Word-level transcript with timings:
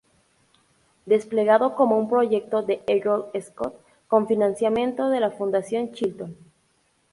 Desplegado 1.05 1.75
como 1.75 1.95
un 1.99 2.09
proyecto 2.09 2.63
de 2.63 2.81
Eagle 2.87 3.39
Scout, 3.39 3.75
con 4.07 4.27
financiamiento 4.27 5.09
de 5.09 5.19
la 5.19 5.29
Fundación 5.29 5.91
Chilton. 5.91 6.35